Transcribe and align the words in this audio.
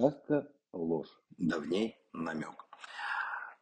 Сказка– 0.00 0.48
ложь, 0.72 1.10
давней 1.36 1.94
намек. 2.14 2.64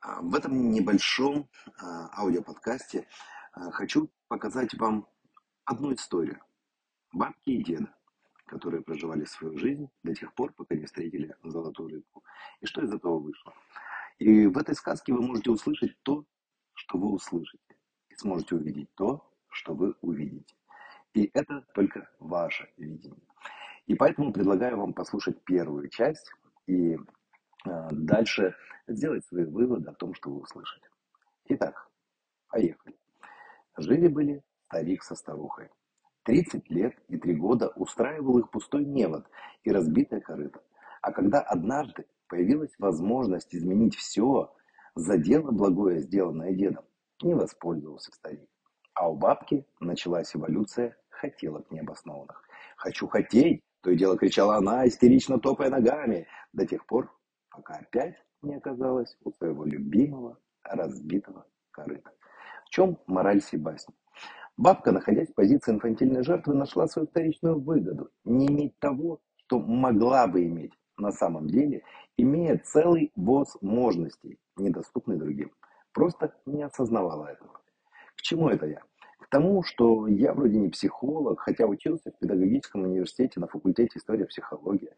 А, 0.01 0.23
в 0.23 0.33
этом 0.37 0.71
небольшом 0.71 1.49
а, 1.81 2.11
аудиоподкасте 2.17 3.09
а, 3.55 3.73
хочу 3.73 4.09
показать 4.29 4.73
вам 4.75 5.09
одну 5.65 5.93
историю. 5.93 6.41
Бабки 7.13 7.51
и 7.51 7.65
деда, 7.65 7.93
которые 8.47 8.85
проживали 8.85 9.25
свою 9.25 9.59
жизнь 9.59 9.91
до 10.05 10.15
тех 10.15 10.33
пор, 10.33 10.53
пока 10.53 10.77
не 10.77 10.85
встретили 10.85 11.35
золотую 11.43 11.89
рыбку. 11.89 12.23
И 12.61 12.67
что 12.67 12.83
из 12.83 12.93
этого 12.93 13.19
вышло. 13.19 13.53
И 14.21 14.47
в 14.47 14.57
этой 14.59 14.77
сказке 14.77 15.13
вы 15.13 15.23
можете 15.23 15.51
услышать 15.51 16.01
то, 16.05 16.25
что 16.75 16.99
вы 16.99 17.15
услышите. 17.15 17.75
И 18.11 18.15
сможете 18.15 18.55
увидеть 18.55 18.95
то, 18.95 19.29
что 19.49 19.75
вы 19.75 19.97
увидите. 20.03 20.55
И 21.15 21.33
это 21.35 21.67
только 21.75 22.09
ваше 22.21 22.73
видение. 22.77 23.28
И 23.89 23.95
поэтому 23.95 24.35
предлагаю 24.35 24.77
вам 24.77 24.93
послушать 24.93 25.43
первую 25.45 25.89
часть 25.89 26.31
и 26.67 26.95
э, 26.95 26.99
дальше 27.91 28.55
сделать 28.87 29.25
свои 29.25 29.45
выводы 29.45 29.89
о 29.91 29.95
том, 29.95 30.13
что 30.13 30.31
вы 30.31 30.41
услышали. 30.41 30.85
Итак, 31.47 31.91
поехали. 32.51 32.95
Жили-были 33.79 34.43
старик 34.67 35.03
со 35.03 35.15
старухой. 35.15 35.71
30 36.25 36.69
лет 36.69 36.95
и 37.09 37.17
3 37.17 37.35
года 37.37 37.69
устраивал 37.77 38.39
их 38.39 38.51
пустой 38.51 38.85
невод 38.85 39.27
и 39.65 39.73
разбитая 39.73 40.21
корыто. 40.21 40.63
А 41.01 41.11
когда 41.11 41.41
однажды 41.41 42.05
появилась 42.29 42.75
возможность 42.79 43.55
изменить 43.55 43.97
все, 43.97 44.55
за 44.97 45.17
дело 45.17 45.51
благое, 45.51 46.01
сделанное 46.01 46.53
дедом, 46.53 46.85
не 47.23 47.33
воспользовался 47.33 48.13
старик. 48.13 48.51
А 48.93 49.09
у 49.09 49.17
бабки 49.17 49.67
началась 49.81 50.37
эволюция 50.37 50.95
хотелок 51.09 51.71
необоснованных. 51.71 52.45
«Хочу 52.77 53.09
хотеть!» 53.09 53.63
То 53.89 53.93
и 53.93 53.97
дело 53.97 54.19
кричала 54.19 54.57
она, 54.57 54.87
истерично 54.87 55.39
топая 55.41 55.71
ногами, 55.71 56.27
до 56.53 56.67
тех 56.67 56.85
пор, 56.85 57.11
пока 57.49 57.73
опять 57.73 58.17
не 58.43 58.55
оказалась 58.55 59.17
у 59.25 59.33
своего 59.33 59.65
любимого 59.65 60.39
разбитого 60.63 61.47
корыта. 61.71 62.11
В 62.67 62.69
чем 62.69 62.99
мораль 63.07 63.41
сей 63.41 63.57
басни? 63.57 63.95
Бабка, 64.59 64.93
находясь 64.93 65.31
в 65.31 65.35
позиции 65.35 65.73
инфантильной 65.73 66.23
жертвы, 66.23 66.53
нашла 66.53 66.87
свою 66.87 67.09
вторичную 67.09 67.59
выгоду. 67.59 68.11
Не 68.25 68.49
иметь 68.49 68.79
того, 68.79 69.21
что 69.37 69.59
могла 69.59 70.27
бы 70.27 70.45
иметь 70.45 70.75
на 70.99 71.11
самом 71.11 71.47
деле, 71.47 71.83
имея 72.19 72.59
целый 72.59 73.11
возможностей, 73.17 74.39
недоступный 74.59 75.17
другим. 75.17 75.51
Просто 75.95 76.35
не 76.45 76.63
осознавала 76.63 77.29
этого. 77.29 77.59
К 78.17 78.21
чему 78.21 78.51
это 78.51 78.67
я? 78.67 78.83
Тому, 79.31 79.63
что 79.63 80.07
я 80.07 80.33
вроде 80.33 80.59
не 80.59 80.69
психолог, 80.71 81.41
хотя 81.41 81.67
учился 81.67 82.11
в 82.11 82.19
педагогическом 82.19 82.85
университете 82.85 83.41
на 83.41 83.47
факультете 83.47 83.99
истории 83.99 84.25
психологии. 84.25 84.91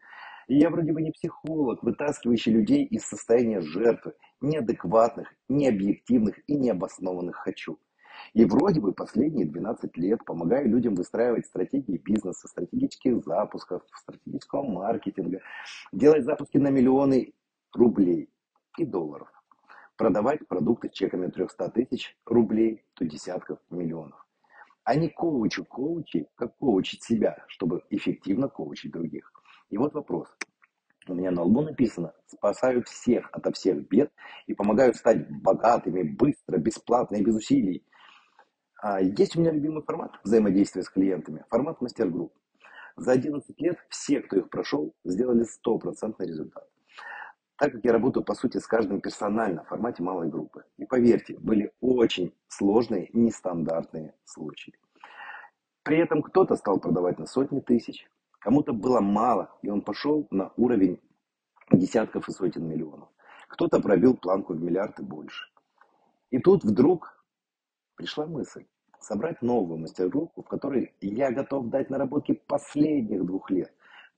И 0.47 0.57
я 0.57 0.69
вроде 0.69 0.93
бы 0.93 1.01
не 1.01 1.11
психолог, 1.11 1.83
вытаскивающий 1.83 2.53
людей 2.53 2.85
из 2.85 3.03
состояния 3.03 3.59
жертвы, 3.59 4.13
неадекватных, 4.39 5.33
необъективных 5.49 6.39
и 6.47 6.55
необоснованных 6.55 7.35
«хочу». 7.35 7.77
И 8.33 8.45
вроде 8.45 8.79
бы 8.79 8.93
последние 8.93 9.45
12 9.45 9.97
лет 9.97 10.23
помогаю 10.25 10.69
людям 10.69 10.95
выстраивать 10.95 11.45
стратегии 11.47 11.97
бизнеса, 11.97 12.47
стратегических 12.47 13.23
запусков, 13.25 13.81
стратегического 13.93 14.63
маркетинга, 14.63 15.39
делать 15.91 16.23
запуски 16.23 16.57
на 16.57 16.69
миллионы 16.69 17.33
рублей 17.73 18.29
и 18.77 18.85
долларов 18.85 19.29
продавать 20.01 20.47
продукты 20.47 20.89
чеками 20.89 21.27
300 21.27 21.69
тысяч 21.69 22.17
рублей 22.25 22.83
до 22.99 23.05
десятков 23.05 23.59
миллионов. 23.69 24.25
А 24.83 24.95
не 24.95 25.09
коучу 25.09 25.63
коучи, 25.63 26.27
как 26.33 26.57
коучить 26.57 27.03
себя, 27.03 27.43
чтобы 27.47 27.83
эффективно 27.91 28.47
коучить 28.49 28.91
других. 28.91 29.31
И 29.69 29.77
вот 29.77 29.93
вопрос. 29.93 30.27
У 31.07 31.13
меня 31.13 31.29
на 31.29 31.43
лбу 31.43 31.61
написано 31.61 32.15
«Спасаю 32.25 32.81
всех 32.81 33.29
ото 33.31 33.51
всех 33.51 33.87
бед 33.89 34.11
и 34.47 34.55
помогаю 34.55 34.95
стать 34.95 35.29
богатыми, 35.29 36.01
быстро, 36.01 36.57
бесплатно 36.57 37.17
и 37.17 37.23
без 37.23 37.35
усилий». 37.35 37.85
А 38.81 38.99
есть 39.01 39.35
у 39.35 39.39
меня 39.39 39.51
любимый 39.51 39.83
формат 39.83 40.19
взаимодействия 40.23 40.81
с 40.81 40.89
клиентами, 40.89 41.45
формат 41.51 41.79
мастер-групп. 41.79 42.33
За 42.95 43.11
11 43.11 43.61
лет 43.61 43.77
все, 43.89 44.21
кто 44.21 44.37
их 44.37 44.49
прошел, 44.49 44.95
сделали 45.03 45.43
стопроцентный 45.43 46.25
результат 46.25 46.70
так 47.61 47.73
как 47.73 47.85
я 47.85 47.91
работаю, 47.91 48.23
по 48.23 48.33
сути, 48.33 48.57
с 48.57 48.65
каждым 48.65 49.01
персонально 49.01 49.63
в 49.63 49.67
формате 49.67 50.01
малой 50.01 50.27
группы. 50.29 50.65
И 50.77 50.85
поверьте, 50.85 51.37
были 51.37 51.71
очень 51.79 52.33
сложные, 52.47 53.11
нестандартные 53.13 54.15
случаи. 54.23 54.73
При 55.83 55.99
этом 55.99 56.23
кто-то 56.23 56.55
стал 56.55 56.79
продавать 56.79 57.19
на 57.19 57.27
сотни 57.27 57.59
тысяч, 57.59 58.09
кому-то 58.39 58.73
было 58.73 58.99
мало, 58.99 59.55
и 59.61 59.69
он 59.69 59.83
пошел 59.83 60.27
на 60.31 60.51
уровень 60.57 60.99
десятков 61.71 62.27
и 62.27 62.31
сотен 62.31 62.67
миллионов. 62.67 63.09
Кто-то 63.47 63.79
пробил 63.79 64.17
планку 64.17 64.55
в 64.55 64.59
миллиард 64.59 64.99
и 64.99 65.03
больше. 65.03 65.45
И 66.31 66.39
тут 66.39 66.63
вдруг 66.63 67.23
пришла 67.95 68.25
мысль 68.25 68.65
собрать 68.99 69.43
новую 69.43 69.77
мастер-группу, 69.77 70.41
в 70.41 70.47
которой 70.47 70.95
я 70.99 71.31
готов 71.31 71.67
дать 71.67 71.91
наработки 71.91 72.41
последних 72.47 73.23
двух 73.23 73.51
лет, 73.51 73.71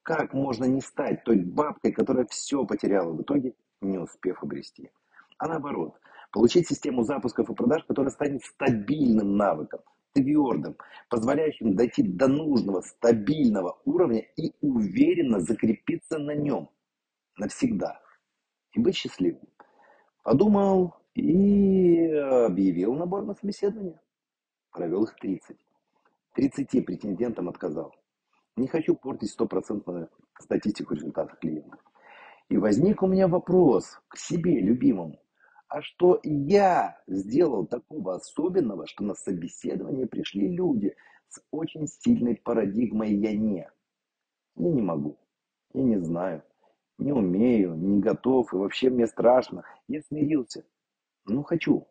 как 0.03 0.33
можно 0.33 0.65
не 0.65 0.81
стать 0.81 1.23
той 1.23 1.39
бабкой, 1.39 1.91
которая 1.91 2.25
все 2.25 2.65
потеряла 2.65 3.13
в 3.13 3.21
итоге, 3.21 3.53
не 3.81 3.97
успев 3.97 4.43
обрести? 4.43 4.91
А 5.37 5.47
наоборот, 5.47 5.99
получить 6.31 6.67
систему 6.67 7.03
запусков 7.03 7.49
и 7.49 7.55
продаж, 7.55 7.83
которая 7.85 8.11
станет 8.11 8.43
стабильным 8.43 9.37
навыком, 9.37 9.79
твердым, 10.13 10.77
позволяющим 11.09 11.75
дойти 11.75 12.03
до 12.03 12.27
нужного 12.27 12.81
стабильного 12.81 13.79
уровня 13.85 14.25
и 14.37 14.53
уверенно 14.61 15.39
закрепиться 15.39 16.19
на 16.19 16.35
нем 16.35 16.69
навсегда 17.37 17.99
и 18.73 18.79
быть 18.79 18.95
счастливым. 18.95 19.47
Подумал 20.23 20.95
и 21.15 22.07
объявил 22.07 22.93
набор 22.93 23.23
на 23.25 23.35
собеседование. 23.35 23.99
Провел 24.71 25.03
их 25.03 25.15
30. 25.15 25.57
30 26.33 26.85
претендентам 26.85 27.49
отказал. 27.49 27.93
Не 28.55 28.67
хочу 28.67 28.95
портить 28.95 29.31
стопроцентную 29.31 30.09
статистику 30.39 30.93
результатов 30.93 31.39
клиентов. 31.39 31.79
И 32.49 32.57
возник 32.57 33.01
у 33.01 33.07
меня 33.07 33.27
вопрос 33.27 33.99
к 34.07 34.17
себе, 34.17 34.59
любимому. 34.59 35.19
А 35.67 35.81
что 35.81 36.19
я 36.23 37.01
сделал 37.07 37.65
такого 37.65 38.15
особенного, 38.15 38.85
что 38.85 39.03
на 39.03 39.15
собеседование 39.15 40.05
пришли 40.05 40.47
люди 40.47 40.95
с 41.29 41.41
очень 41.49 41.87
сильной 41.87 42.35
парадигмой 42.35 43.15
«я 43.15 43.35
не». 43.35 43.67
Я 44.55 44.69
не 44.69 44.83
могу, 44.83 45.17
я 45.73 45.81
не 45.81 45.97
знаю, 45.97 46.43
не 46.99 47.11
умею, 47.11 47.73
не 47.75 47.99
готов, 47.99 48.53
и 48.53 48.57
вообще 48.57 48.91
мне 48.91 49.07
страшно. 49.07 49.63
Я 49.87 50.01
смирился. 50.03 50.63
Ну, 51.25 51.41
хочу. 51.41 51.87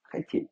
Хотеть. 0.00 0.48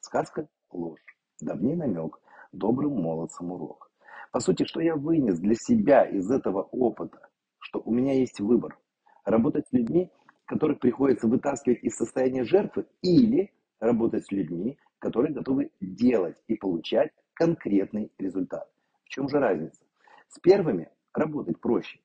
Сказка– 0.00 0.48
ложь. 0.72 1.00
Давний 1.40 1.76
намек, 1.76 2.18
добрым 2.50 3.00
молодцам 3.00 3.52
урок. 3.52 3.87
По 4.32 4.40
сути, 4.40 4.64
что 4.64 4.80
я 4.80 4.94
вынес 4.94 5.38
для 5.38 5.54
себя 5.54 6.04
из 6.04 6.30
этого 6.30 6.62
опыта? 6.62 7.28
Что 7.58 7.80
у 7.84 7.92
меня 7.92 8.12
есть 8.12 8.40
выбор. 8.40 8.78
Работать 9.24 9.66
с 9.68 9.72
людьми, 9.72 10.10
которых 10.44 10.80
приходится 10.80 11.26
вытаскивать 11.26 11.82
из 11.82 11.96
состояния 11.96 12.44
жертвы, 12.44 12.86
или 13.02 13.52
работать 13.80 14.26
с 14.26 14.32
людьми, 14.32 14.78
которые 14.98 15.32
готовы 15.32 15.70
делать 15.80 16.36
и 16.46 16.56
получать 16.56 17.12
конкретный 17.34 18.10
результат. 18.18 18.68
В 19.04 19.08
чем 19.08 19.28
же 19.28 19.38
разница? 19.38 19.80
С 20.28 20.38
первыми 20.40 20.90
работать 21.14 21.60
проще. 21.60 22.00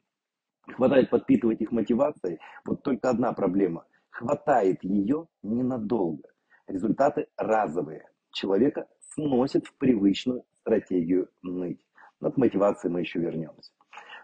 Хватает 0.67 1.09
подпитывать 1.09 1.61
их 1.61 1.71
мотивацией. 1.71 2.39
Вот 2.65 2.83
только 2.83 3.09
одна 3.09 3.33
проблема. 3.33 3.85
Хватает 4.09 4.83
ее 4.83 5.27
ненадолго. 5.41 6.29
Результаты 6.67 7.27
разовые. 7.35 8.09
Человека 8.31 8.87
сносит 9.13 9.67
в 9.67 9.73
привычную 9.75 10.43
стратегию 10.61 11.29
ныть. 11.41 11.85
Но 12.23 12.31
к 12.31 12.37
мотивации 12.37 12.87
мы 12.87 13.01
еще 13.01 13.19
вернемся. 13.19 13.73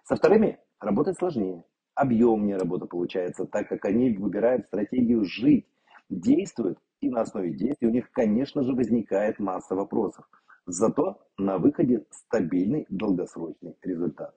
Со 0.06 0.16
вторыми 0.16 0.58
работать 0.80 1.18
сложнее. 1.18 1.66
Объемнее 1.96 2.56
работа 2.56 2.86
получается, 2.86 3.46
так 3.46 3.68
как 3.68 3.84
они 3.84 4.16
выбирают 4.16 4.68
стратегию 4.68 5.26
жить, 5.26 5.68
действуют, 6.10 6.80
и 7.02 7.10
на 7.10 7.22
основе 7.22 7.52
действий 7.52 7.90
у 7.90 7.92
них, 7.92 8.10
конечно 8.12 8.64
же, 8.64 8.74
возникает 8.74 9.40
масса 9.40 9.76
вопросов. 9.76 10.26
Зато 10.66 11.22
на 11.38 11.58
выходе 11.58 12.06
стабильный 12.10 12.86
долгосрочный 12.90 13.76
результат. 13.82 14.34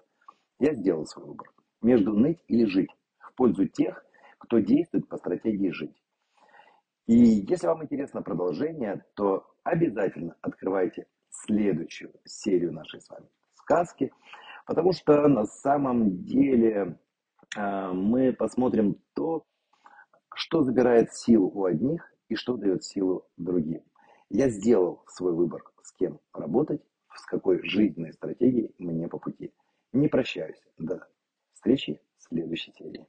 Я 0.59 0.75
сделал 0.75 1.07
свой 1.07 1.27
выбор. 1.27 1.53
Между 1.83 2.15
ныть 2.19 2.43
или 2.49 2.65
жить. 2.65 2.91
В 3.21 3.33
пользу 3.37 3.69
тех, 3.69 4.05
кто 4.39 4.59
действует 4.59 5.07
по 5.07 5.19
стратегии 5.19 5.71
жить. 5.71 6.03
И 7.07 7.15
если 7.15 7.69
вам 7.69 7.85
интересно 7.85 8.23
продолжение, 8.23 9.05
то 9.15 9.47
обязательно 9.63 10.35
открывайте 10.41 11.07
следующую 11.31 12.13
серию 12.25 12.73
нашей 12.73 13.01
с 13.01 13.09
вами 13.09 13.29
сказки, 13.63 14.13
потому 14.67 14.93
что 14.93 15.29
на 15.29 15.47
самом 15.47 16.25
деле 16.25 16.99
э, 17.57 17.93
мы 17.93 18.33
посмотрим 18.33 18.97
то, 19.15 19.45
что 20.35 20.63
забирает 20.63 21.13
силу 21.15 21.51
у 21.51 21.65
одних 21.65 22.13
и 22.29 22.35
что 22.35 22.57
дает 22.57 22.85
силу 22.85 23.27
другим. 23.37 23.83
Я 24.31 24.49
сделал 24.49 25.05
свой 25.09 25.33
выбор, 25.35 25.63
с 25.83 25.93
кем 25.93 26.19
работать, 26.33 26.83
с 27.15 27.25
какой 27.27 27.63
жизненной 27.63 28.13
стратегией 28.13 28.75
мне 28.79 29.09
по 29.09 29.19
пути. 29.19 29.53
Не 29.93 30.09
прощаюсь. 30.09 30.61
До 30.79 31.07
встречи 31.53 32.01
с 32.19 32.29
следующей 32.29 32.73
серии. 32.73 33.07